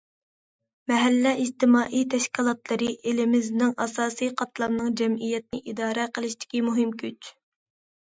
مەھەللە 0.91 1.33
ئىجتىمائىي 1.43 2.07
تەشكىلاتلىرى 2.15 2.89
ئېلىمىزنىڭ 3.05 3.77
ئاساسىي 3.87 4.35
قاتلامنىڭ 4.43 4.93
جەمئىيەتنى 5.05 5.65
ئىدارە 5.71 6.11
قىلىشىدىكى 6.19 6.69
مۇھىم 6.69 7.01
كۈچ. 7.07 7.35